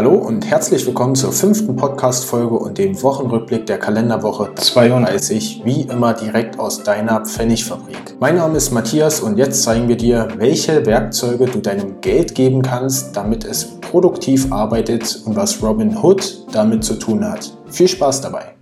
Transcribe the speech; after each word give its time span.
Hallo 0.00 0.14
und 0.14 0.46
herzlich 0.46 0.86
willkommen 0.86 1.14
zur 1.14 1.30
fünften 1.30 1.76
Podcast-Folge 1.76 2.54
und 2.54 2.78
dem 2.78 3.02
Wochenrückblick 3.02 3.66
der 3.66 3.78
Kalenderwoche 3.78 4.48
32, 4.54 5.60
wie 5.66 5.82
immer 5.82 6.14
direkt 6.14 6.58
aus 6.58 6.82
deiner 6.82 7.26
Pfennigfabrik. 7.26 8.16
Mein 8.18 8.36
Name 8.36 8.56
ist 8.56 8.70
Matthias 8.70 9.20
und 9.20 9.36
jetzt 9.36 9.62
zeigen 9.62 9.88
wir 9.88 9.98
dir, 9.98 10.28
welche 10.38 10.86
Werkzeuge 10.86 11.44
du 11.44 11.58
deinem 11.58 12.00
Geld 12.00 12.34
geben 12.34 12.62
kannst, 12.62 13.14
damit 13.14 13.44
es 13.44 13.78
produktiv 13.82 14.50
arbeitet 14.50 15.20
und 15.26 15.36
was 15.36 15.62
Robin 15.62 15.94
Hood 15.94 16.46
damit 16.50 16.82
zu 16.82 16.94
tun 16.94 17.22
hat. 17.22 17.54
Viel 17.66 17.88
Spaß 17.88 18.22
dabei! 18.22 18.59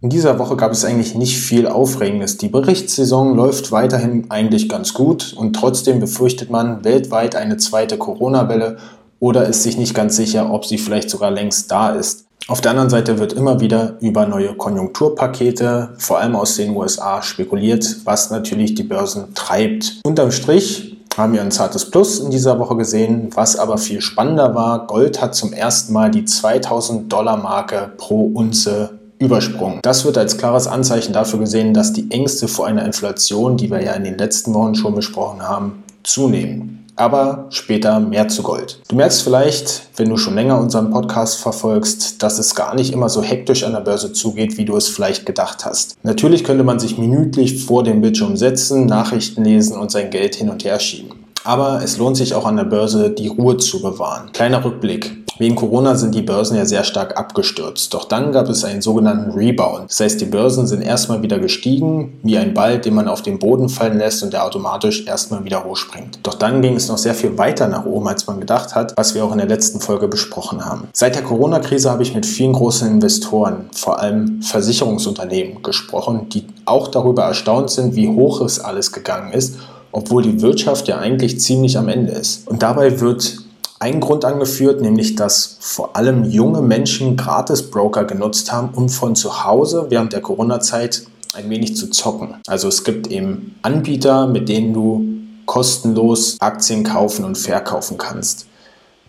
In 0.00 0.10
dieser 0.10 0.38
Woche 0.38 0.54
gab 0.54 0.70
es 0.70 0.84
eigentlich 0.84 1.16
nicht 1.16 1.38
viel 1.38 1.66
Aufregendes. 1.66 2.38
Die 2.38 2.48
Berichtssaison 2.48 3.34
läuft 3.34 3.72
weiterhin 3.72 4.30
eigentlich 4.30 4.68
ganz 4.68 4.94
gut 4.94 5.34
und 5.36 5.54
trotzdem 5.54 5.98
befürchtet 5.98 6.50
man 6.50 6.84
weltweit 6.84 7.34
eine 7.34 7.56
zweite 7.56 7.98
Corona-Welle 7.98 8.76
oder 9.18 9.46
ist 9.46 9.64
sich 9.64 9.76
nicht 9.76 9.94
ganz 9.94 10.14
sicher, 10.14 10.52
ob 10.52 10.66
sie 10.66 10.78
vielleicht 10.78 11.10
sogar 11.10 11.32
längst 11.32 11.72
da 11.72 11.90
ist. 11.90 12.26
Auf 12.46 12.60
der 12.60 12.70
anderen 12.70 12.90
Seite 12.90 13.18
wird 13.18 13.32
immer 13.32 13.58
wieder 13.58 13.96
über 13.98 14.24
neue 14.24 14.54
Konjunkturpakete, 14.54 15.94
vor 15.98 16.20
allem 16.20 16.36
aus 16.36 16.54
den 16.54 16.76
USA, 16.76 17.20
spekuliert, 17.20 17.96
was 18.04 18.30
natürlich 18.30 18.76
die 18.76 18.84
Börsen 18.84 19.34
treibt. 19.34 20.00
Unterm 20.04 20.30
Strich 20.30 20.96
haben 21.16 21.32
wir 21.32 21.42
ein 21.42 21.50
zartes 21.50 21.90
Plus 21.90 22.20
in 22.20 22.30
dieser 22.30 22.60
Woche 22.60 22.76
gesehen. 22.76 23.30
Was 23.34 23.56
aber 23.56 23.78
viel 23.78 24.00
spannender 24.00 24.54
war, 24.54 24.86
Gold 24.86 25.20
hat 25.20 25.34
zum 25.34 25.52
ersten 25.52 25.92
Mal 25.92 26.12
die 26.12 26.24
2000 26.24 27.12
Dollar 27.12 27.36
Marke 27.36 27.90
pro 27.96 28.26
Unze 28.26 28.97
übersprungen. 29.18 29.80
Das 29.82 30.04
wird 30.04 30.18
als 30.18 30.38
klares 30.38 30.66
Anzeichen 30.66 31.12
dafür 31.12 31.40
gesehen, 31.40 31.74
dass 31.74 31.92
die 31.92 32.10
Ängste 32.10 32.48
vor 32.48 32.66
einer 32.66 32.84
Inflation, 32.84 33.56
die 33.56 33.70
wir 33.70 33.82
ja 33.82 33.92
in 33.92 34.04
den 34.04 34.18
letzten 34.18 34.54
Wochen 34.54 34.74
schon 34.74 34.94
besprochen 34.94 35.42
haben, 35.42 35.82
zunehmen. 36.02 36.74
Aber 36.96 37.46
später 37.50 38.00
mehr 38.00 38.26
zu 38.26 38.42
Gold. 38.42 38.80
Du 38.88 38.96
merkst 38.96 39.22
vielleicht, 39.22 39.82
wenn 39.96 40.08
du 40.08 40.16
schon 40.16 40.34
länger 40.34 40.58
unseren 40.58 40.90
Podcast 40.90 41.38
verfolgst, 41.38 42.20
dass 42.24 42.40
es 42.40 42.56
gar 42.56 42.74
nicht 42.74 42.92
immer 42.92 43.08
so 43.08 43.22
hektisch 43.22 43.62
an 43.62 43.72
der 43.72 43.82
Börse 43.82 44.12
zugeht, 44.12 44.58
wie 44.58 44.64
du 44.64 44.76
es 44.76 44.88
vielleicht 44.88 45.24
gedacht 45.24 45.64
hast. 45.64 45.96
Natürlich 46.02 46.42
könnte 46.42 46.64
man 46.64 46.80
sich 46.80 46.98
minütlich 46.98 47.64
vor 47.64 47.84
dem 47.84 48.00
Bildschirm 48.00 48.36
setzen, 48.36 48.86
Nachrichten 48.86 49.44
lesen 49.44 49.78
und 49.78 49.92
sein 49.92 50.10
Geld 50.10 50.34
hin 50.34 50.50
und 50.50 50.64
her 50.64 50.80
schieben. 50.80 51.10
Aber 51.44 51.82
es 51.84 51.98
lohnt 51.98 52.16
sich 52.16 52.34
auch 52.34 52.44
an 52.44 52.56
der 52.56 52.64
Börse, 52.64 53.10
die 53.10 53.28
Ruhe 53.28 53.56
zu 53.58 53.80
bewahren. 53.80 54.32
Kleiner 54.32 54.64
Rückblick. 54.64 55.17
Wegen 55.38 55.54
Corona 55.54 55.94
sind 55.94 56.16
die 56.16 56.22
Börsen 56.22 56.56
ja 56.56 56.66
sehr 56.66 56.82
stark 56.82 57.16
abgestürzt. 57.16 57.94
Doch 57.94 58.06
dann 58.06 58.32
gab 58.32 58.48
es 58.48 58.64
einen 58.64 58.82
sogenannten 58.82 59.30
Rebound. 59.30 59.88
Das 59.88 60.00
heißt, 60.00 60.20
die 60.20 60.24
Börsen 60.24 60.66
sind 60.66 60.82
erstmal 60.82 61.22
wieder 61.22 61.38
gestiegen, 61.38 62.18
wie 62.24 62.36
ein 62.38 62.54
Ball, 62.54 62.80
den 62.80 62.94
man 62.94 63.06
auf 63.06 63.22
den 63.22 63.38
Boden 63.38 63.68
fallen 63.68 63.98
lässt 63.98 64.24
und 64.24 64.32
der 64.32 64.44
automatisch 64.44 65.06
erstmal 65.06 65.44
wieder 65.44 65.64
hochspringt. 65.64 66.18
Doch 66.24 66.34
dann 66.34 66.60
ging 66.60 66.74
es 66.74 66.88
noch 66.88 66.98
sehr 66.98 67.14
viel 67.14 67.38
weiter 67.38 67.68
nach 67.68 67.84
oben, 67.84 68.08
als 68.08 68.26
man 68.26 68.40
gedacht 68.40 68.74
hat, 68.74 68.96
was 68.96 69.14
wir 69.14 69.24
auch 69.24 69.30
in 69.30 69.38
der 69.38 69.46
letzten 69.46 69.80
Folge 69.80 70.08
besprochen 70.08 70.64
haben. 70.64 70.88
Seit 70.92 71.14
der 71.14 71.22
Corona-Krise 71.22 71.88
habe 71.88 72.02
ich 72.02 72.14
mit 72.14 72.26
vielen 72.26 72.52
großen 72.52 72.88
Investoren, 72.88 73.66
vor 73.72 74.00
allem 74.00 74.42
Versicherungsunternehmen, 74.42 75.62
gesprochen, 75.62 76.28
die 76.30 76.46
auch 76.64 76.88
darüber 76.88 77.22
erstaunt 77.22 77.70
sind, 77.70 77.94
wie 77.94 78.08
hoch 78.08 78.40
es 78.40 78.58
alles 78.58 78.92
gegangen 78.92 79.32
ist 79.32 79.54
obwohl 79.90 80.22
die 80.22 80.42
Wirtschaft 80.42 80.86
ja 80.86 80.98
eigentlich 80.98 81.40
ziemlich 81.40 81.78
am 81.78 81.88
Ende 81.88 82.12
ist. 82.12 82.46
Und 82.46 82.62
dabei 82.62 83.00
wird 83.00 83.38
ein 83.80 84.00
Grund 84.00 84.24
angeführt, 84.24 84.80
nämlich 84.80 85.14
dass 85.14 85.56
vor 85.60 85.96
allem 85.96 86.24
junge 86.24 86.62
Menschen 86.62 87.16
Gratis-Broker 87.16 88.04
genutzt 88.04 88.52
haben, 88.52 88.70
um 88.74 88.88
von 88.88 89.14
zu 89.14 89.44
Hause 89.44 89.86
während 89.88 90.12
der 90.12 90.20
Corona-Zeit 90.20 91.02
ein 91.34 91.48
wenig 91.50 91.76
zu 91.76 91.88
zocken. 91.88 92.36
Also 92.46 92.68
es 92.68 92.84
gibt 92.84 93.08
eben 93.08 93.56
Anbieter, 93.62 94.26
mit 94.26 94.48
denen 94.48 94.72
du 94.72 95.04
kostenlos 95.46 96.36
Aktien 96.40 96.84
kaufen 96.84 97.24
und 97.24 97.38
verkaufen 97.38 97.98
kannst. 97.98 98.46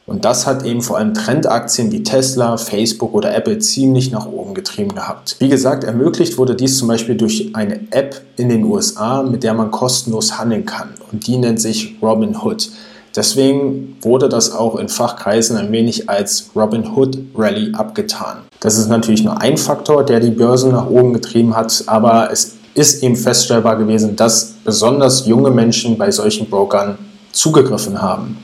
Und 0.10 0.26
das 0.26 0.48
hat 0.48 0.66
eben 0.66 0.82
vor 0.82 0.98
allem 0.98 1.14
Trendaktien 1.14 1.92
wie 1.92 2.02
Tesla, 2.02 2.58
Facebook 2.58 3.14
oder 3.14 3.36
Apple 3.36 3.60
ziemlich 3.60 4.10
nach 4.10 4.26
oben 4.26 4.56
getrieben 4.56 4.96
gehabt. 4.96 5.36
Wie 5.38 5.50
gesagt, 5.50 5.84
ermöglicht 5.84 6.40
wurde 6.40 6.56
dies 6.56 6.80
zum 6.80 6.88
Beispiel 6.88 7.16
durch 7.16 7.56
eine 7.56 7.82
App 7.92 8.20
in 8.36 8.50
den 8.50 8.64
USA, 8.64 9.22
mit 9.22 9.44
der 9.44 9.54
man 9.54 9.70
kostenlos 9.70 10.40
handeln 10.40 10.66
kann. 10.66 10.96
Und 11.12 11.28
die 11.28 11.38
nennt 11.38 11.62
sich 11.62 11.96
Robinhood. 12.02 12.72
Deswegen 13.16 13.98
wurde 14.02 14.30
das 14.30 14.52
auch 14.52 14.76
in 14.76 14.88
Fachkreisen 14.88 15.58
ein 15.58 15.72
wenig 15.72 16.10
als 16.10 16.52
Robin 16.56 16.96
Hood 16.96 17.18
Rally 17.36 17.74
abgetan. 17.74 18.38
Das 18.60 18.78
ist 18.78 18.88
natürlich 18.88 19.24
nur 19.24 19.42
ein 19.42 19.58
Faktor, 19.58 20.04
der 20.06 20.20
die 20.20 20.30
Börsen 20.30 20.72
nach 20.72 20.88
oben 20.88 21.14
getrieben 21.14 21.56
hat, 21.56 21.84
aber 21.88 22.30
es 22.32 22.56
ist 22.76 23.04
eben 23.04 23.16
feststellbar 23.16 23.78
gewesen, 23.78 24.16
dass 24.16 24.54
besonders 24.64 25.26
junge 25.26 25.50
Menschen 25.50 25.98
bei 25.98 26.12
solchen 26.12 26.50
Brokern 26.50 26.98
zugegriffen 27.32 28.02
haben. 28.02 28.38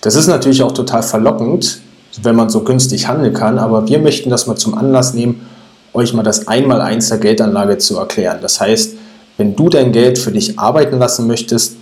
Das 0.00 0.16
ist 0.16 0.26
natürlich 0.26 0.62
auch 0.62 0.72
total 0.72 1.02
verlockend, 1.02 1.80
wenn 2.22 2.36
man 2.36 2.50
so 2.50 2.62
günstig 2.62 3.08
handeln 3.08 3.32
kann, 3.32 3.58
aber 3.58 3.88
wir 3.88 3.98
möchten 3.98 4.28
das 4.28 4.46
mal 4.46 4.56
zum 4.56 4.74
Anlass 4.74 5.14
nehmen, 5.14 5.46
euch 5.94 6.12
mal 6.12 6.22
das 6.22 6.48
Einmaleins 6.48 7.08
der 7.08 7.18
Geldanlage 7.18 7.78
zu 7.78 7.98
erklären. 7.98 8.38
Das 8.42 8.60
heißt, 8.60 8.94
wenn 9.36 9.56
du 9.56 9.68
dein 9.68 9.92
Geld 9.92 10.18
für 10.18 10.30
dich 10.30 10.58
arbeiten 10.58 10.98
lassen 10.98 11.26
möchtest, 11.26 11.76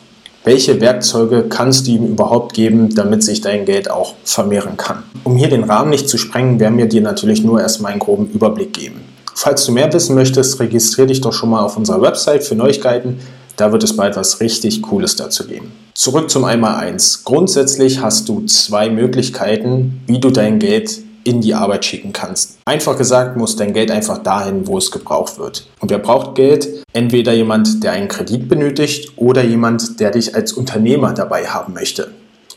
welche 0.44 0.80
Werkzeuge 0.80 1.44
kannst 1.48 1.86
du 1.86 1.92
ihm 1.92 2.06
überhaupt 2.06 2.52
geben, 2.54 2.92
damit 2.94 3.22
sich 3.22 3.40
dein 3.40 3.64
Geld 3.64 3.88
auch 3.88 4.14
vermehren 4.24 4.76
kann? 4.76 5.04
Um 5.22 5.36
hier 5.36 5.48
den 5.48 5.62
Rahmen 5.62 5.90
nicht 5.90 6.08
zu 6.08 6.18
sprengen, 6.18 6.58
werden 6.58 6.78
wir 6.78 6.86
dir 6.86 7.00
natürlich 7.00 7.44
nur 7.44 7.60
erstmal 7.60 7.92
einen 7.92 8.00
groben 8.00 8.26
Überblick 8.26 8.72
geben. 8.72 9.02
Falls 9.34 9.64
du 9.64 9.72
mehr 9.72 9.92
wissen 9.92 10.16
möchtest, 10.16 10.58
registriere 10.58 11.08
dich 11.08 11.20
doch 11.20 11.32
schon 11.32 11.50
mal 11.50 11.62
auf 11.62 11.76
unserer 11.76 12.02
Website 12.02 12.42
für 12.42 12.56
Neuigkeiten. 12.56 13.20
Da 13.56 13.70
wird 13.70 13.84
es 13.84 13.96
bald 13.96 14.16
was 14.16 14.40
richtig 14.40 14.82
Cooles 14.82 15.14
dazu 15.14 15.46
geben. 15.46 15.72
Zurück 15.94 16.28
zum 16.28 16.44
Einmaleins. 16.44 17.22
Grundsätzlich 17.22 18.00
hast 18.00 18.28
du 18.28 18.44
zwei 18.46 18.90
Möglichkeiten, 18.90 20.00
wie 20.06 20.18
du 20.18 20.30
dein 20.30 20.58
Geld 20.58 20.98
in 21.24 21.40
die 21.40 21.54
Arbeit 21.54 21.84
schicken 21.84 22.12
kannst. 22.12 22.58
Einfach 22.64 22.96
gesagt, 22.96 23.36
muss 23.36 23.56
dein 23.56 23.72
Geld 23.72 23.90
einfach 23.90 24.18
dahin, 24.18 24.66
wo 24.66 24.78
es 24.78 24.90
gebraucht 24.90 25.38
wird. 25.38 25.68
Und 25.80 25.90
wer 25.90 25.98
braucht 25.98 26.34
Geld? 26.34 26.84
Entweder 26.92 27.32
jemand, 27.32 27.82
der 27.84 27.92
einen 27.92 28.08
Kredit 28.08 28.48
benötigt 28.48 29.12
oder 29.16 29.42
jemand, 29.42 30.00
der 30.00 30.10
dich 30.10 30.34
als 30.34 30.52
Unternehmer 30.52 31.12
dabei 31.12 31.46
haben 31.46 31.74
möchte. 31.74 32.12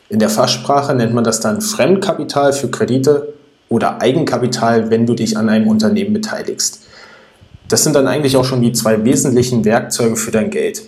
In 0.09 0.19
der 0.19 0.29
Fachsprache 0.29 0.93
nennt 0.93 1.13
man 1.13 1.23
das 1.23 1.39
dann 1.39 1.61
Fremdkapital 1.61 2.53
für 2.53 2.69
Kredite 2.69 3.33
oder 3.69 4.01
Eigenkapital, 4.01 4.89
wenn 4.89 5.05
du 5.05 5.15
dich 5.15 5.37
an 5.37 5.49
einem 5.49 5.67
Unternehmen 5.67 6.13
beteiligst. 6.13 6.81
Das 7.67 7.83
sind 7.83 7.95
dann 7.95 8.07
eigentlich 8.07 8.37
auch 8.37 8.45
schon 8.45 8.61
die 8.61 8.73
zwei 8.73 9.03
wesentlichen 9.03 9.65
Werkzeuge 9.65 10.15
für 10.15 10.31
dein 10.31 10.51
Geld. 10.51 10.83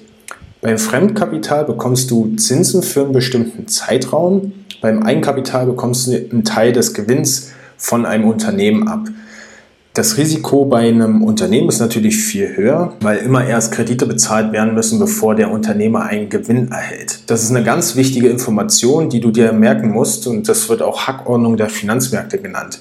Beim 0.61 0.77
Fremdkapital 0.77 1.65
bekommst 1.65 2.11
du 2.11 2.35
Zinsen 2.35 2.83
für 2.83 3.01
einen 3.01 3.13
bestimmten 3.13 3.67
Zeitraum. 3.67 4.53
Beim 4.81 5.03
Eigenkapital 5.03 5.65
bekommst 5.65 6.07
du 6.07 6.11
einen 6.15 6.43
Teil 6.43 6.73
des 6.73 6.93
Gewinns 6.93 7.51
von 7.77 8.05
einem 8.05 8.25
Unternehmen 8.25 8.87
ab. 8.87 9.07
Das 9.93 10.17
Risiko 10.17 10.65
bei 10.65 10.87
einem 10.87 11.23
Unternehmen 11.23 11.69
ist 11.69 11.79
natürlich 11.79 12.17
viel 12.17 12.55
höher, 12.55 12.93
weil 13.01 13.17
immer 13.17 13.47
erst 13.47 13.71
Kredite 13.71 14.05
bezahlt 14.05 14.51
werden 14.51 14.75
müssen, 14.75 14.99
bevor 14.99 15.33
der 15.33 15.49
Unternehmer 15.49 16.03
einen 16.03 16.29
Gewinn 16.29 16.71
erhält. 16.71 17.21
Das 17.25 17.41
ist 17.41 17.49
eine 17.49 17.63
ganz 17.63 17.95
wichtige 17.95 18.29
Information, 18.29 19.09
die 19.09 19.19
du 19.19 19.31
dir 19.31 19.53
merken 19.53 19.89
musst 19.89 20.27
und 20.27 20.47
das 20.47 20.69
wird 20.69 20.83
auch 20.83 21.07
Hackordnung 21.07 21.57
der 21.57 21.69
Finanzmärkte 21.69 22.37
genannt. 22.37 22.79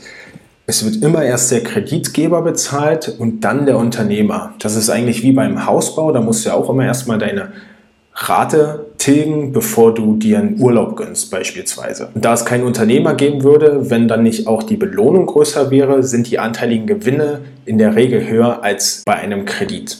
Es 0.66 0.84
wird 0.84 1.02
immer 1.02 1.22
erst 1.22 1.52
der 1.52 1.62
Kreditgeber 1.62 2.42
bezahlt 2.42 3.14
und 3.18 3.42
dann 3.42 3.66
der 3.66 3.78
Unternehmer. 3.78 4.52
Das 4.58 4.74
ist 4.76 4.90
eigentlich 4.90 5.22
wie 5.22 5.32
beim 5.32 5.64
Hausbau, 5.64 6.12
da 6.12 6.20
musst 6.20 6.44
du 6.44 6.50
ja 6.50 6.54
auch 6.54 6.68
immer 6.68 6.84
erstmal 6.84 7.18
deine 7.18 7.52
Rate 8.14 8.85
tilgen, 9.06 9.52
bevor 9.52 9.94
du 9.94 10.16
dir 10.16 10.40
einen 10.40 10.60
Urlaub 10.60 10.96
gönnst 10.96 11.30
beispielsweise. 11.30 12.08
Da 12.16 12.34
es 12.34 12.44
keinen 12.44 12.64
Unternehmer 12.64 13.14
geben 13.14 13.44
würde, 13.44 13.88
wenn 13.88 14.08
dann 14.08 14.24
nicht 14.24 14.48
auch 14.48 14.64
die 14.64 14.76
Belohnung 14.76 15.26
größer 15.26 15.70
wäre, 15.70 16.02
sind 16.02 16.28
die 16.28 16.40
anteiligen 16.40 16.88
Gewinne 16.88 17.42
in 17.66 17.78
der 17.78 17.94
Regel 17.94 18.28
höher 18.28 18.64
als 18.64 19.02
bei 19.06 19.14
einem 19.14 19.44
Kredit. 19.44 19.98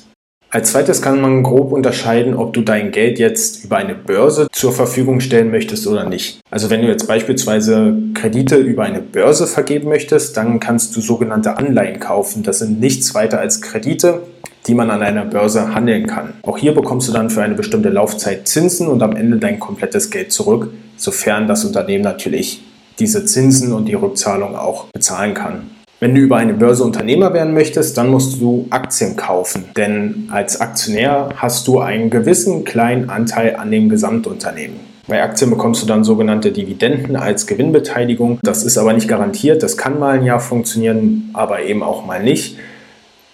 Als 0.50 0.72
zweites 0.72 1.02
kann 1.02 1.20
man 1.20 1.44
grob 1.44 1.70
unterscheiden, 1.70 2.34
ob 2.34 2.52
du 2.52 2.62
dein 2.62 2.90
Geld 2.90 3.18
jetzt 3.20 3.64
über 3.64 3.76
eine 3.76 3.94
Börse 3.94 4.48
zur 4.52 4.72
Verfügung 4.72 5.20
stellen 5.20 5.50
möchtest 5.50 5.86
oder 5.86 6.08
nicht. 6.08 6.40
Also 6.50 6.70
wenn 6.70 6.82
du 6.82 6.88
jetzt 6.88 7.06
beispielsweise 7.06 7.96
Kredite 8.14 8.56
über 8.56 8.84
eine 8.84 9.02
Börse 9.02 9.46
vergeben 9.46 9.88
möchtest, 9.88 10.36
dann 10.36 10.58
kannst 10.58 10.96
du 10.96 11.00
sogenannte 11.00 11.56
Anleihen 11.58 12.00
kaufen. 12.00 12.42
Das 12.42 12.60
sind 12.60 12.80
nichts 12.80 13.14
weiter 13.14 13.38
als 13.38 13.60
Kredite, 13.60 14.22
die 14.66 14.74
man 14.74 14.90
an 14.90 15.02
einer 15.02 15.24
Börse 15.24 15.74
handeln 15.74 16.06
kann. 16.06 16.34
Auch 16.42 16.58
hier 16.58 16.74
bekommst 16.74 17.08
du 17.08 17.12
dann 17.12 17.30
für 17.30 17.42
eine 17.42 17.54
bestimmte 17.54 17.88
Laufzeit 17.88 18.48
Zinsen 18.48 18.88
und 18.88 19.02
am 19.02 19.14
Ende 19.14 19.38
dein 19.38 19.60
komplettes 19.60 20.10
Geld 20.10 20.32
zurück, 20.32 20.70
sofern 20.96 21.46
das 21.46 21.64
Unternehmen 21.64 22.04
natürlich 22.04 22.62
diese 22.98 23.24
Zinsen 23.24 23.72
und 23.72 23.86
die 23.86 23.94
Rückzahlung 23.94 24.56
auch 24.56 24.86
bezahlen 24.86 25.34
kann. 25.34 25.70
Wenn 25.98 26.14
du 26.14 26.20
über 26.20 26.36
eine 26.36 26.52
Börse 26.52 26.84
Unternehmer 26.84 27.32
werden 27.32 27.54
möchtest, 27.54 27.96
dann 27.96 28.10
musst 28.10 28.40
du 28.40 28.66
Aktien 28.68 29.16
kaufen, 29.16 29.64
denn 29.76 30.28
als 30.30 30.60
Aktionär 30.60 31.30
hast 31.36 31.66
du 31.68 31.80
einen 31.80 32.10
gewissen 32.10 32.64
kleinen 32.64 33.08
Anteil 33.08 33.56
an 33.56 33.70
dem 33.70 33.88
Gesamtunternehmen. 33.88 34.76
Bei 35.08 35.22
Aktien 35.22 35.50
bekommst 35.50 35.82
du 35.82 35.86
dann 35.86 36.04
sogenannte 36.04 36.52
Dividenden 36.52 37.16
als 37.16 37.46
Gewinnbeteiligung. 37.46 38.40
Das 38.42 38.64
ist 38.64 38.76
aber 38.76 38.92
nicht 38.92 39.08
garantiert, 39.08 39.62
das 39.62 39.76
kann 39.76 39.98
mal 39.98 40.18
ein 40.18 40.24
Jahr 40.24 40.40
funktionieren, 40.40 41.30
aber 41.32 41.62
eben 41.62 41.82
auch 41.82 42.04
mal 42.04 42.22
nicht. 42.22 42.58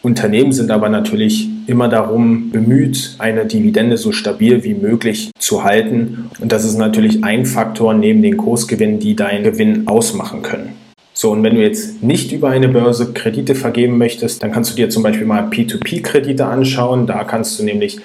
Unternehmen 0.02 0.52
sind 0.52 0.72
aber 0.72 0.88
natürlich 0.88 1.48
immer 1.68 1.88
darum 1.88 2.50
bemüht, 2.50 3.14
eine 3.18 3.46
Dividende 3.46 3.96
so 3.96 4.10
stabil 4.10 4.64
wie 4.64 4.74
möglich 4.74 5.30
zu 5.38 5.62
halten. 5.62 6.30
Und 6.40 6.50
das 6.50 6.64
ist 6.64 6.76
natürlich 6.76 7.22
ein 7.22 7.46
Faktor 7.46 7.94
neben 7.94 8.20
den 8.20 8.36
Kursgewinnen, 8.36 8.98
die 8.98 9.14
deinen 9.14 9.44
Gewinn 9.44 9.86
ausmachen 9.86 10.42
können. 10.42 10.70
So, 11.14 11.30
und 11.30 11.44
wenn 11.44 11.54
du 11.54 11.62
jetzt 11.62 12.02
nicht 12.02 12.32
über 12.32 12.48
eine 12.48 12.68
Börse 12.68 13.12
Kredite 13.12 13.54
vergeben 13.54 13.96
möchtest, 13.96 14.42
dann 14.42 14.50
kannst 14.50 14.72
du 14.72 14.76
dir 14.76 14.90
zum 14.90 15.04
Beispiel 15.04 15.26
mal 15.26 15.44
P2P-Kredite 15.44 16.46
anschauen. 16.46 17.06
Da 17.06 17.22
kannst 17.22 17.60
du 17.60 17.64
nämlich 17.64 18.00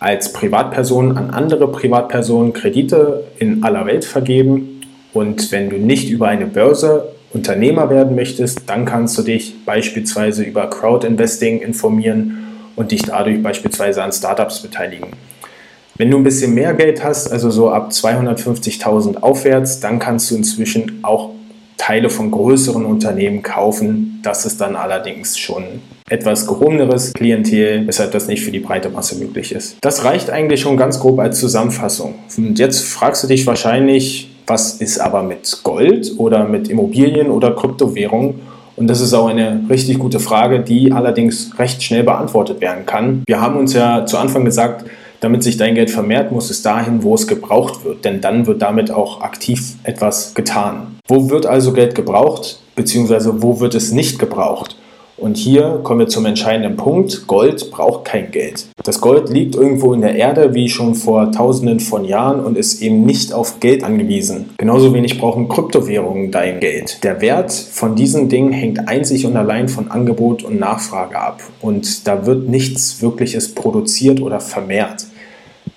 als 0.00 0.32
Privatperson 0.32 1.16
an 1.16 1.30
andere 1.30 1.70
Privatpersonen 1.72 2.52
Kredite 2.52 3.24
in 3.38 3.62
aller 3.62 3.86
Welt 3.86 4.04
vergeben. 4.04 4.82
Und 5.14 5.50
wenn 5.50 5.70
du 5.70 5.76
nicht 5.76 6.10
über 6.10 6.28
eine 6.28 6.46
Börse 6.46 7.08
Unternehmer 7.32 7.90
werden 7.90 8.14
möchtest, 8.14 8.62
dann 8.66 8.84
kannst 8.84 9.18
du 9.18 9.22
dich 9.22 9.64
beispielsweise 9.64 10.42
über 10.42 10.68
Crowdinvesting 10.70 11.60
informieren 11.60 12.38
und 12.76 12.90
dich 12.90 13.02
dadurch 13.02 13.42
beispielsweise 13.42 14.02
an 14.02 14.12
Startups 14.12 14.60
beteiligen. 14.60 15.08
Wenn 15.96 16.10
du 16.10 16.16
ein 16.16 16.22
bisschen 16.22 16.54
mehr 16.54 16.74
Geld 16.74 17.02
hast, 17.02 17.30
also 17.30 17.50
so 17.50 17.70
ab 17.70 17.90
250.000 17.90 19.16
aufwärts, 19.16 19.80
dann 19.80 19.98
kannst 19.98 20.30
du 20.30 20.36
inzwischen 20.36 21.00
auch 21.02 21.30
Teile 21.76 22.10
von 22.10 22.30
größeren 22.30 22.84
Unternehmen 22.84 23.42
kaufen. 23.42 24.20
Das 24.22 24.46
ist 24.46 24.60
dann 24.60 24.76
allerdings 24.76 25.38
schon 25.38 25.64
etwas 26.08 26.46
gehobeneres 26.46 27.12
Klientel, 27.14 27.86
weshalb 27.86 28.12
das 28.12 28.28
nicht 28.28 28.44
für 28.44 28.50
die 28.50 28.60
breite 28.60 28.90
Masse 28.90 29.16
möglich 29.16 29.52
ist. 29.52 29.76
Das 29.80 30.04
reicht 30.04 30.30
eigentlich 30.30 30.60
schon 30.60 30.76
ganz 30.76 31.00
grob 31.00 31.18
als 31.18 31.40
Zusammenfassung. 31.40 32.14
Und 32.36 32.58
jetzt 32.58 32.84
fragst 32.84 33.24
du 33.24 33.26
dich 33.26 33.46
wahrscheinlich, 33.46 34.30
was 34.48 34.74
ist 34.74 34.98
aber 34.98 35.22
mit 35.22 35.60
Gold 35.62 36.12
oder 36.16 36.44
mit 36.44 36.68
Immobilien 36.68 37.30
oder 37.30 37.52
Kryptowährungen? 37.52 38.40
Und 38.76 38.86
das 38.86 39.00
ist 39.00 39.12
auch 39.12 39.28
eine 39.28 39.64
richtig 39.68 39.98
gute 39.98 40.20
Frage, 40.20 40.60
die 40.60 40.92
allerdings 40.92 41.50
recht 41.58 41.82
schnell 41.82 42.04
beantwortet 42.04 42.60
werden 42.60 42.86
kann. 42.86 43.24
Wir 43.26 43.40
haben 43.40 43.56
uns 43.58 43.74
ja 43.74 44.06
zu 44.06 44.18
Anfang 44.18 44.44
gesagt, 44.44 44.84
damit 45.20 45.42
sich 45.42 45.56
dein 45.56 45.74
Geld 45.74 45.90
vermehrt, 45.90 46.30
muss 46.30 46.48
es 46.48 46.62
dahin, 46.62 47.02
wo 47.02 47.14
es 47.14 47.26
gebraucht 47.26 47.84
wird, 47.84 48.04
denn 48.04 48.20
dann 48.20 48.46
wird 48.46 48.62
damit 48.62 48.92
auch 48.92 49.20
aktiv 49.20 49.74
etwas 49.82 50.32
getan. 50.34 50.98
Wo 51.08 51.28
wird 51.28 51.44
also 51.44 51.72
Geld 51.72 51.96
gebraucht, 51.96 52.60
beziehungsweise 52.76 53.42
wo 53.42 53.58
wird 53.58 53.74
es 53.74 53.90
nicht 53.90 54.20
gebraucht? 54.20 54.76
Und 55.18 55.36
hier 55.36 55.80
kommen 55.82 56.00
wir 56.00 56.08
zum 56.08 56.26
entscheidenden 56.26 56.76
Punkt. 56.76 57.26
Gold 57.26 57.70
braucht 57.70 58.04
kein 58.04 58.30
Geld. 58.30 58.66
Das 58.84 59.00
Gold 59.00 59.28
liegt 59.30 59.56
irgendwo 59.56 59.92
in 59.92 60.00
der 60.00 60.14
Erde, 60.14 60.54
wie 60.54 60.68
schon 60.68 60.94
vor 60.94 61.32
tausenden 61.32 61.80
von 61.80 62.04
Jahren 62.04 62.44
und 62.44 62.56
ist 62.56 62.80
eben 62.80 63.04
nicht 63.04 63.32
auf 63.32 63.58
Geld 63.58 63.82
angewiesen. 63.82 64.50
Genauso 64.58 64.94
wenig 64.94 65.18
brauchen 65.18 65.48
Kryptowährungen 65.48 66.30
dein 66.30 66.60
Geld. 66.60 67.02
Der 67.02 67.20
Wert 67.20 67.52
von 67.52 67.96
diesen 67.96 68.28
Dingen 68.28 68.52
hängt 68.52 68.88
einzig 68.88 69.26
und 69.26 69.36
allein 69.36 69.68
von 69.68 69.90
Angebot 69.90 70.44
und 70.44 70.60
Nachfrage 70.60 71.18
ab. 71.18 71.42
Und 71.60 72.06
da 72.06 72.24
wird 72.24 72.48
nichts 72.48 73.02
Wirkliches 73.02 73.54
produziert 73.54 74.20
oder 74.20 74.38
vermehrt. 74.38 75.06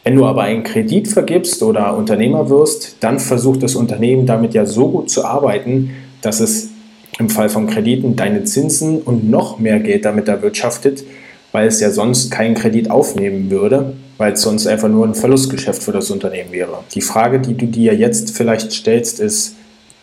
Wenn 0.03 0.15
du 0.15 0.25
aber 0.25 0.43
einen 0.43 0.63
Kredit 0.63 1.07
vergibst 1.07 1.61
oder 1.61 1.95
Unternehmer 1.95 2.49
wirst, 2.49 2.97
dann 3.01 3.19
versucht 3.19 3.61
das 3.61 3.75
Unternehmen 3.75 4.25
damit 4.25 4.53
ja 4.53 4.65
so 4.65 4.89
gut 4.89 5.11
zu 5.11 5.25
arbeiten, 5.25 5.91
dass 6.21 6.39
es 6.39 6.70
im 7.19 7.29
Fall 7.29 7.49
von 7.49 7.67
Krediten 7.67 8.15
deine 8.15 8.43
Zinsen 8.43 9.01
und 9.01 9.29
noch 9.29 9.59
mehr 9.59 9.79
Geld 9.79 10.05
damit 10.05 10.27
erwirtschaftet, 10.27 11.03
weil 11.51 11.67
es 11.67 11.79
ja 11.79 11.91
sonst 11.91 12.31
keinen 12.31 12.55
Kredit 12.55 12.89
aufnehmen 12.89 13.49
würde, 13.49 13.93
weil 14.17 14.33
es 14.33 14.41
sonst 14.41 14.67
einfach 14.67 14.87
nur 14.87 15.05
ein 15.05 15.15
Verlustgeschäft 15.15 15.83
für 15.83 15.91
das 15.91 16.09
Unternehmen 16.09 16.51
wäre. 16.51 16.79
Die 16.93 17.01
Frage, 17.01 17.39
die 17.39 17.55
du 17.55 17.65
dir 17.65 17.95
jetzt 17.95 18.35
vielleicht 18.35 18.71
stellst, 18.71 19.19
ist, 19.19 19.55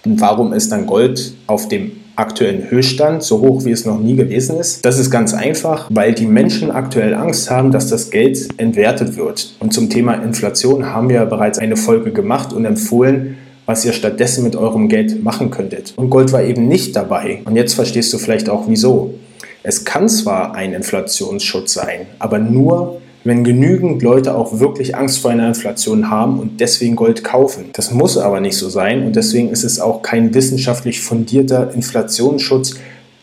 warum 0.05 0.53
ist 0.53 0.73
dann 0.73 0.87
Gold 0.87 1.35
auf 1.47 1.69
dem 1.69 1.93
aktuellen 2.17 2.69
Höchststand, 2.69 3.23
so 3.23 3.41
hoch 3.41 3.65
wie 3.65 3.71
es 3.71 3.85
noch 3.85 4.01
nie 4.01 4.17
gewesen 4.17 4.59
ist? 4.59 4.85
Das 4.85 4.99
ist 4.99 5.11
ganz 5.11 5.35
einfach, 5.35 5.89
weil 5.91 6.15
die 6.15 6.27
Menschen 6.27 6.71
aktuell 6.71 7.15
Angst 7.15 7.49
haben, 7.51 7.71
dass 7.71 7.89
das 7.89 8.11
Geld 8.11 8.49
entwertet 8.59 9.17
wird. 9.17 9.55
Und 9.61 9.73
zum 9.73 9.89
Thema 9.89 10.15
Inflation 10.15 10.87
haben 10.87 11.09
wir 11.09 11.25
bereits 11.27 11.59
eine 11.59 11.77
Folge 11.77 12.11
gemacht 12.11 12.53
und 12.53 12.65
empfohlen, 12.65 13.39
was 13.69 13.85
ihr 13.85 13.93
stattdessen 13.93 14.45
mit 14.45 14.57
eurem 14.57 14.89
Geld 14.89 15.23
machen 15.23 15.51
könntet. 15.51 15.93
Und 15.97 16.09
Gold 16.09 16.33
war 16.33 16.43
eben 16.43 16.69
nicht 16.69 16.97
dabei. 16.97 17.43
Und 17.45 17.55
jetzt 17.55 17.75
verstehst 17.75 18.11
du 18.15 18.19
vielleicht 18.19 18.49
auch 18.49 18.65
wieso. 18.67 19.13
Es 19.63 19.85
kann 19.85 20.09
zwar 20.09 20.55
ein 20.55 20.73
Inflationsschutz 20.73 21.75
sein, 21.75 22.07
aber 22.19 22.39
nur, 22.39 23.03
wenn 23.25 23.45
genügend 23.45 24.03
Leute 24.03 24.35
auch 24.35 24.59
wirklich 24.59 24.97
Angst 24.97 25.19
vor 25.19 25.33
einer 25.33 25.49
Inflation 25.49 26.09
haben 26.09 26.41
und 26.41 26.61
deswegen 26.61 26.97
Gold 26.97 27.23
kaufen. 27.23 27.67
Das 27.75 27.93
muss 27.93 28.17
aber 28.17 28.41
nicht 28.41 28.57
so 28.57 28.71
sein 28.71 29.05
und 29.05 29.15
deswegen 29.17 29.51
ist 29.51 29.65
es 29.65 29.81
auch 29.81 30.01
kein 30.01 30.33
wissenschaftlich 30.33 31.03
fundierter 31.03 31.75
Inflationsschutz, 31.75 32.77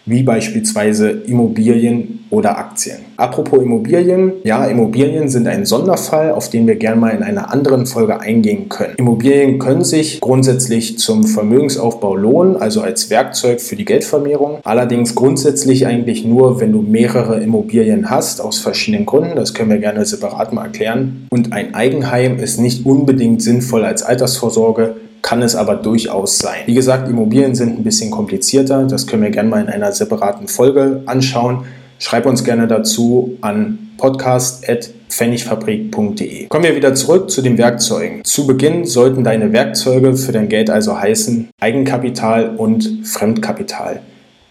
wie 0.05 0.23
beispielsweise 0.23 1.09
Immobilien 1.09 2.25
oder 2.29 2.57
Aktien. 2.57 2.97
Apropos 3.17 3.63
Immobilien, 3.63 4.33
ja, 4.43 4.65
Immobilien 4.65 5.29
sind 5.29 5.47
ein 5.47 5.65
Sonderfall, 5.65 6.31
auf 6.31 6.49
den 6.49 6.67
wir 6.67 6.75
gerne 6.75 6.99
mal 6.99 7.09
in 7.09 7.23
einer 7.23 7.51
anderen 7.51 7.85
Folge 7.85 8.19
eingehen 8.19 8.69
können. 8.69 8.95
Immobilien 8.97 9.57
können 9.57 9.83
sich 9.83 10.19
grundsätzlich 10.19 10.99
zum 10.99 11.23
Vermögensaufbau 11.23 12.15
lohnen, 12.15 12.57
also 12.57 12.81
als 12.81 13.09
Werkzeug 13.09 13.61
für 13.61 13.75
die 13.75 13.85
Geldvermehrung. 13.85 14.59
Allerdings 14.63 15.15
grundsätzlich 15.15 15.87
eigentlich 15.87 16.25
nur, 16.25 16.59
wenn 16.59 16.71
du 16.71 16.81
mehrere 16.81 17.41
Immobilien 17.41 18.09
hast, 18.09 18.41
aus 18.41 18.59
verschiedenen 18.59 19.05
Gründen. 19.05 19.35
Das 19.35 19.53
können 19.53 19.69
wir 19.69 19.79
gerne 19.79 20.05
separat 20.05 20.53
mal 20.53 20.65
erklären. 20.65 21.27
Und 21.29 21.53
ein 21.53 21.73
Eigenheim 21.73 22.37
ist 22.37 22.59
nicht 22.59 22.85
unbedingt 22.85 23.41
sinnvoll 23.41 23.85
als 23.85 24.03
Altersvorsorge 24.03 24.95
kann 25.25 25.41
es 25.41 25.55
aber 25.55 25.75
durchaus 25.75 26.37
sein. 26.37 26.61
Wie 26.67 26.75
gesagt, 26.75 27.09
Immobilien 27.09 27.55
sind 27.55 27.79
ein 27.79 27.83
bisschen 27.83 28.11
komplizierter. 28.11 28.83
Das 28.83 29.07
können 29.07 29.23
wir 29.23 29.31
gerne 29.31 29.49
mal 29.49 29.59
in 29.59 29.69
einer 29.69 29.91
separaten 29.91 30.47
Folge 30.47 31.01
anschauen. 31.07 31.65
Schreib 31.97 32.27
uns 32.27 32.43
gerne 32.43 32.67
dazu 32.67 33.35
an 33.41 33.79
podcast.pfennigfabrik.de. 33.97 36.45
Kommen 36.45 36.63
wir 36.63 36.75
wieder 36.75 36.93
zurück 36.93 37.31
zu 37.31 37.41
den 37.41 37.57
Werkzeugen. 37.57 38.23
Zu 38.23 38.45
Beginn 38.45 38.85
sollten 38.85 39.23
deine 39.23 39.51
Werkzeuge 39.51 40.15
für 40.15 40.31
dein 40.31 40.47
Geld 40.47 40.69
also 40.69 41.01
heißen 41.01 41.49
Eigenkapital 41.59 42.55
und 42.55 42.99
Fremdkapital. 43.03 44.01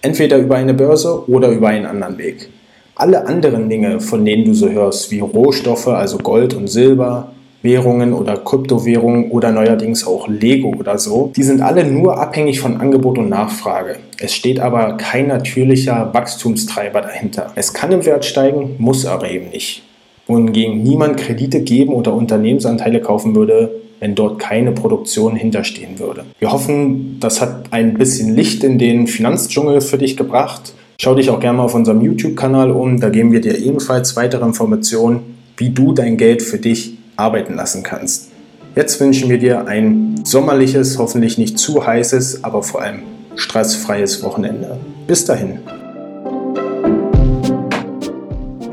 Entweder 0.02 0.38
über 0.38 0.56
eine 0.56 0.74
Börse 0.74 1.30
oder 1.30 1.50
über 1.50 1.68
einen 1.68 1.86
anderen 1.86 2.18
Weg. 2.18 2.48
Alle 2.96 3.28
anderen 3.28 3.68
Dinge, 3.68 4.00
von 4.00 4.24
denen 4.24 4.44
du 4.44 4.54
so 4.54 4.68
hörst, 4.68 5.12
wie 5.12 5.20
Rohstoffe, 5.20 5.86
also 5.86 6.18
Gold 6.18 6.52
und 6.52 6.66
Silber, 6.66 7.30
Währungen 7.64 8.12
oder 8.12 8.36
Kryptowährungen 8.36 9.30
oder 9.30 9.50
neuerdings 9.50 10.06
auch 10.06 10.28
Lego 10.28 10.68
oder 10.78 10.98
so, 10.98 11.32
die 11.34 11.42
sind 11.42 11.62
alle 11.62 11.84
nur 11.84 12.18
abhängig 12.20 12.60
von 12.60 12.76
Angebot 12.76 13.16
und 13.16 13.30
Nachfrage. 13.30 13.96
Es 14.20 14.34
steht 14.34 14.60
aber 14.60 14.98
kein 14.98 15.28
natürlicher 15.28 16.10
Wachstumstreiber 16.12 17.00
dahinter. 17.00 17.50
Es 17.54 17.72
kann 17.72 17.90
im 17.90 18.04
Wert 18.04 18.26
steigen, 18.26 18.76
muss 18.78 19.06
aber 19.06 19.30
eben 19.30 19.48
nicht. 19.48 19.82
Wohingegen 20.26 20.82
niemand 20.82 21.16
Kredite 21.16 21.62
geben 21.62 21.94
oder 21.94 22.12
Unternehmensanteile 22.12 23.00
kaufen 23.00 23.34
würde, 23.34 23.70
wenn 23.98 24.14
dort 24.14 24.38
keine 24.38 24.72
Produktion 24.72 25.34
hinterstehen 25.34 25.98
würde. 25.98 26.24
Wir 26.38 26.52
hoffen, 26.52 27.18
das 27.20 27.40
hat 27.40 27.72
ein 27.72 27.94
bisschen 27.94 28.36
Licht 28.36 28.62
in 28.62 28.78
den 28.78 29.06
Finanzdschungel 29.06 29.80
für 29.80 29.96
dich 29.96 30.18
gebracht. 30.18 30.74
Schau 31.00 31.14
dich 31.14 31.30
auch 31.30 31.40
gerne 31.40 31.58
mal 31.58 31.64
auf 31.64 31.74
unserem 31.74 32.02
YouTube-Kanal 32.02 32.70
um, 32.70 33.00
da 33.00 33.08
geben 33.08 33.32
wir 33.32 33.40
dir 33.40 33.58
ebenfalls 33.58 34.16
weitere 34.16 34.44
Informationen, 34.44 35.38
wie 35.56 35.70
du 35.70 35.92
dein 35.92 36.18
Geld 36.18 36.42
für 36.42 36.58
dich 36.58 36.93
arbeiten 37.16 37.54
lassen 37.54 37.82
kannst. 37.82 38.30
Jetzt 38.74 39.00
wünschen 39.00 39.30
wir 39.30 39.38
dir 39.38 39.66
ein 39.68 40.20
sommerliches, 40.24 40.98
hoffentlich 40.98 41.38
nicht 41.38 41.58
zu 41.58 41.86
heißes, 41.86 42.42
aber 42.42 42.62
vor 42.62 42.82
allem 42.82 43.02
stressfreies 43.36 44.22
Wochenende. 44.22 44.78
Bis 45.06 45.24
dahin. 45.24 45.60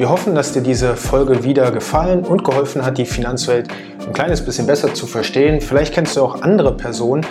Wir 0.01 0.09
hoffen, 0.09 0.33
dass 0.33 0.51
dir 0.53 0.63
diese 0.63 0.95
Folge 0.95 1.43
wieder 1.43 1.69
gefallen 1.69 2.25
und 2.25 2.43
geholfen 2.43 2.83
hat, 2.83 2.97
die 2.97 3.05
Finanzwelt 3.05 3.67
ein 4.07 4.13
kleines 4.13 4.43
bisschen 4.43 4.65
besser 4.65 4.95
zu 4.95 5.05
verstehen. 5.05 5.61
Vielleicht 5.61 5.93
kennst 5.93 6.17
du 6.17 6.21
auch 6.23 6.41
andere 6.41 6.75
Personen, 6.75 7.23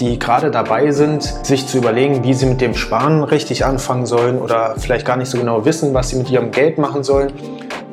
die 0.00 0.18
gerade 0.18 0.50
dabei 0.50 0.90
sind, 0.90 1.22
sich 1.46 1.68
zu 1.68 1.78
überlegen, 1.78 2.24
wie 2.24 2.34
sie 2.34 2.46
mit 2.46 2.60
dem 2.60 2.74
Sparen 2.74 3.22
richtig 3.22 3.64
anfangen 3.64 4.06
sollen 4.06 4.38
oder 4.38 4.74
vielleicht 4.76 5.06
gar 5.06 5.16
nicht 5.16 5.30
so 5.30 5.38
genau 5.38 5.64
wissen, 5.64 5.94
was 5.94 6.08
sie 6.08 6.16
mit 6.16 6.28
ihrem 6.28 6.50
Geld 6.50 6.78
machen 6.78 7.04
sollen 7.04 7.32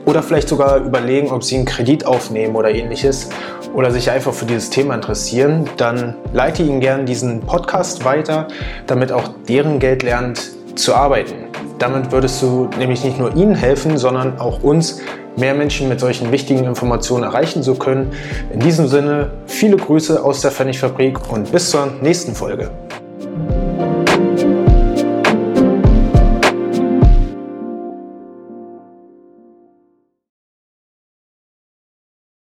oder 0.05 0.24
vielleicht 0.24 0.50
sogar 0.50 0.77
überlegen, 0.77 1.31
ob 1.31 1.43
sie 1.43 1.55
einen 1.55 1.65
Kredit 1.65 2.05
aufnehmen 2.05 2.55
oder 2.55 2.69
ähnliches 2.69 3.29
oder 3.74 3.91
sich 3.91 4.10
einfach 4.12 4.33
für 4.33 4.45
dieses 4.45 4.69
Thema 4.69 4.95
interessieren, 4.95 5.69
dann 5.77 6.15
leite 6.33 6.63
ihnen 6.63 6.79
gerne 6.79 7.05
diesen 7.05 7.41
Podcast 7.41 8.05
weiter, 8.05 8.48
damit 8.88 9.12
auch 9.12 9.29
deren 9.48 9.79
Geld 9.79 10.03
lernt 10.03 10.51
zu 10.75 10.93
arbeiten. 10.93 11.36
Damit 11.79 12.12
würdest 12.12 12.41
du 12.41 12.69
nämlich 12.77 13.03
nicht 13.03 13.19
nur 13.19 13.36
ihnen 13.36 13.55
helfen, 13.55 13.98
sondern 13.98 14.39
auch 14.39 14.63
uns, 14.63 15.01
mehr 15.36 15.53
Menschen 15.53 15.89
mit 15.89 16.00
solchen 16.00 16.31
wichtigen 16.31 16.65
Informationen 16.65 17.24
erreichen 17.24 17.63
zu 17.63 17.75
können. 17.75 18.12
In 18.53 18.60
diesem 18.60 18.88
Sinne, 18.88 19.31
viele 19.48 19.77
Grüße 19.77 20.24
aus 20.24 20.41
der 20.41 20.51
Pfennigfabrik 20.51 21.31
und 21.31 21.51
bis 21.51 21.72
zur 21.72 21.88
nächsten 22.01 22.36
Folge. 22.36 22.69